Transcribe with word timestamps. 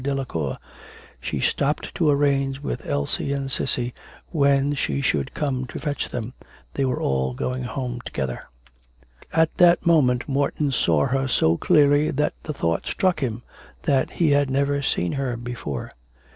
Delacour, 0.03 0.57
she 1.19 1.39
stopped 1.39 1.93
to 1.93 2.09
arrange 2.09 2.59
with 2.59 2.87
Elsie 2.87 3.31
and 3.33 3.51
Cissy 3.51 3.93
when 4.31 4.73
she 4.73 4.99
should 4.99 5.35
come 5.35 5.65
to 5.67 5.77
fetch 5.79 6.09
them, 6.09 6.33
they 6.73 6.83
were 6.85 6.99
all 6.99 7.35
going 7.35 7.65
home 7.65 8.01
together. 8.03 8.41
At 9.31 9.55
that 9.57 9.85
moment 9.85 10.27
Morton 10.27 10.71
saw 10.71 11.05
her 11.05 11.27
so 11.27 11.55
clearly 11.55 12.09
that 12.09 12.33
the 12.41 12.51
thought 12.55 12.87
struck 12.87 13.19
him 13.19 13.43
that 13.83 14.09
he 14.09 14.31
had 14.31 14.49
never 14.49 14.81
seen 14.81 15.11
her 15.11 15.37
before. 15.37 15.91